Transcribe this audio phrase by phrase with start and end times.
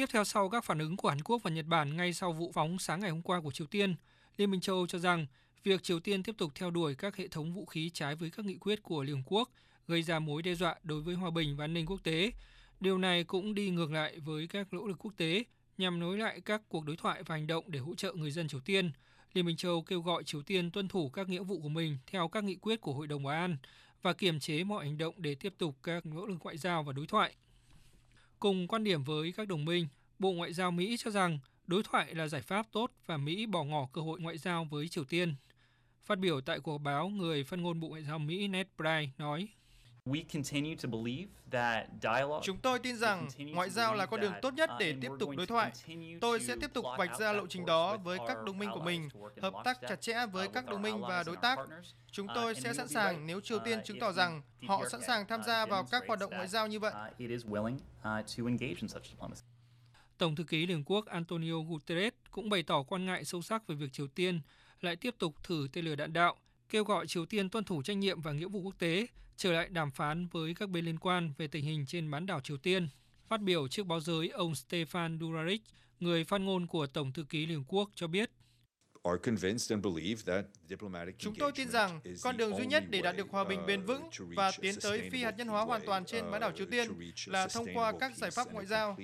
[0.00, 2.52] Tiếp theo sau các phản ứng của Hàn Quốc và Nhật Bản ngay sau vụ
[2.54, 3.94] phóng sáng ngày hôm qua của Triều Tiên,
[4.36, 5.26] Liên minh châu Âu cho rằng
[5.64, 8.46] việc Triều Tiên tiếp tục theo đuổi các hệ thống vũ khí trái với các
[8.46, 9.50] nghị quyết của Liên Hợp Quốc
[9.88, 12.32] gây ra mối đe dọa đối với hòa bình và an ninh quốc tế.
[12.80, 15.44] Điều này cũng đi ngược lại với các nỗ lực quốc tế
[15.78, 18.48] nhằm nối lại các cuộc đối thoại và hành động để hỗ trợ người dân
[18.48, 18.92] Triều Tiên.
[19.32, 22.28] Liên minh châu kêu gọi Triều Tiên tuân thủ các nghĩa vụ của mình theo
[22.28, 23.56] các nghị quyết của Hội đồng Bảo an
[24.02, 26.92] và kiềm chế mọi hành động để tiếp tục các nỗ lực ngoại giao và
[26.92, 27.34] đối thoại.
[28.40, 29.86] Cùng quan điểm với các đồng minh,
[30.18, 33.64] Bộ Ngoại giao Mỹ cho rằng đối thoại là giải pháp tốt và Mỹ bỏ
[33.64, 35.34] ngỏ cơ hội ngoại giao với Triều Tiên.
[36.04, 39.48] Phát biểu tại cuộc báo, người phát ngôn Bộ Ngoại giao Mỹ Ned Price nói
[42.42, 45.46] Chúng tôi tin rằng ngoại giao là con đường tốt nhất để tiếp tục đối
[45.46, 45.72] thoại.
[46.20, 49.08] Tôi sẽ tiếp tục vạch ra lộ trình đó với các đồng minh của mình,
[49.42, 51.58] hợp tác chặt chẽ với các đồng minh và đối tác.
[52.12, 55.42] Chúng tôi sẽ sẵn sàng nếu Triều Tiên chứng tỏ rằng họ sẵn sàng tham
[55.42, 56.92] gia vào các hoạt động ngoại giao như vậy.
[60.18, 63.66] Tổng thư ký Liên Hợp Quốc Antonio Guterres cũng bày tỏ quan ngại sâu sắc
[63.66, 64.40] về việc Triều Tiên
[64.80, 66.36] lại tiếp tục thử tên lửa đạn đạo,
[66.70, 69.68] kêu gọi Triều Tiên tuân thủ trách nhiệm và nghĩa vụ quốc tế, trở lại
[69.68, 72.88] đàm phán với các bên liên quan về tình hình trên bán đảo Triều Tiên.
[73.28, 75.62] Phát biểu trước báo giới, ông Stefan Duraric,
[76.00, 78.30] người phát ngôn của Tổng thư ký Liên Hợp Quốc cho biết
[81.18, 84.10] Chúng tôi tin rằng con đường duy nhất để đạt được hòa bình bền vững
[84.36, 86.88] và tiến tới phi hạt nhân hóa hoàn toàn trên bán đảo Triều Tiên
[87.26, 88.96] là thông qua các giải pháp ngoại giao.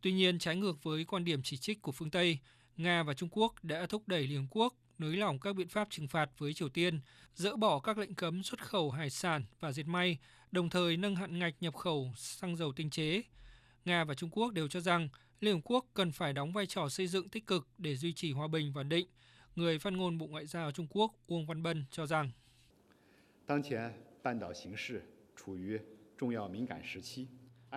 [0.00, 2.38] Tuy nhiên, trái ngược với quan điểm chỉ trích của phương Tây,
[2.76, 5.88] Nga và Trung Quốc đã thúc đẩy Liên Hợp Quốc nới lỏng các biện pháp
[5.90, 7.00] trừng phạt với Triều Tiên,
[7.34, 10.18] dỡ bỏ các lệnh cấm xuất khẩu hải sản và dệt may,
[10.52, 13.22] đồng thời nâng hạn ngạch nhập khẩu xăng dầu tinh chế.
[13.84, 15.08] Nga và Trung Quốc đều cho rằng
[15.40, 18.32] Liên Hợp Quốc cần phải đóng vai trò xây dựng tích cực để duy trì
[18.32, 19.06] hòa bình và ổn định.
[19.56, 22.30] Người phát ngôn Bộ Ngoại giao Trung Quốc Uông Văn Bân cho rằng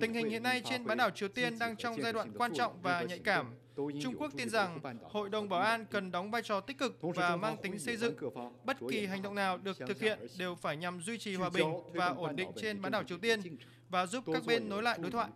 [0.00, 2.82] Tình hình hiện nay trên bán đảo Triều Tiên đang trong giai đoạn quan trọng
[2.82, 3.54] và nhạy cảm.
[3.76, 7.36] Trung Quốc tin rằng Hội đồng Bảo an cần đóng vai trò tích cực và
[7.36, 8.14] mang tính xây dựng.
[8.64, 11.68] Bất kỳ hành động nào được thực hiện đều phải nhằm duy trì hòa bình
[11.94, 13.40] và ổn định trên bán đảo Triều Tiên
[13.88, 15.30] và giúp các bên nối lại đối thoại.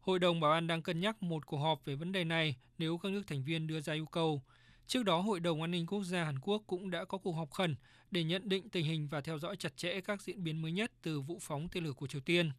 [0.00, 2.98] Hội đồng Bảo an đang cân nhắc một cuộc họp về vấn đề này nếu
[2.98, 4.42] các nước thành viên đưa ra yêu cầu.
[4.86, 7.50] Trước đó, Hội đồng An ninh Quốc gia Hàn Quốc cũng đã có cuộc họp
[7.50, 7.76] khẩn
[8.10, 10.92] để nhận định tình hình và theo dõi chặt chẽ các diễn biến mới nhất
[11.02, 12.50] từ vụ phóng tên lửa của Triều Tiên.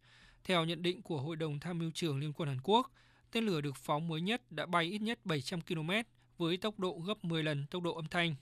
[0.43, 2.91] Theo nhận định của Hội đồng Tham mưu trưởng Liên quân Hàn Quốc,
[3.31, 5.91] tên lửa được phóng mới nhất đã bay ít nhất 700 km
[6.37, 8.35] với tốc độ gấp 10 lần tốc độ âm thanh